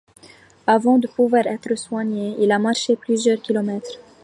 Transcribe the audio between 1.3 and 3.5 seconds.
être soigné, il a marché plusieurs